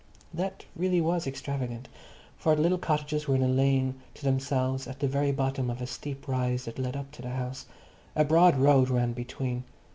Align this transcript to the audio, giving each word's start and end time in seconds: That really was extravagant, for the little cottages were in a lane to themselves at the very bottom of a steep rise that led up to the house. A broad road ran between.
That 0.33 0.65
really 0.75 0.99
was 0.99 1.27
extravagant, 1.27 1.87
for 2.35 2.55
the 2.55 2.61
little 2.63 2.79
cottages 2.79 3.27
were 3.27 3.35
in 3.35 3.43
a 3.43 3.47
lane 3.47 4.01
to 4.15 4.23
themselves 4.23 4.87
at 4.87 4.99
the 4.99 5.07
very 5.07 5.31
bottom 5.31 5.69
of 5.69 5.79
a 5.79 5.85
steep 5.85 6.27
rise 6.27 6.65
that 6.65 6.79
led 6.79 6.95
up 6.97 7.11
to 7.11 7.21
the 7.21 7.29
house. 7.29 7.67
A 8.15 8.25
broad 8.25 8.57
road 8.57 8.89
ran 8.89 9.13
between. 9.13 9.63